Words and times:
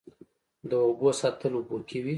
د 0.69 0.71
اوبو 0.85 1.09
سطحه 1.19 1.37
تل 1.39 1.53
افقي 1.61 1.99
وي. 2.03 2.09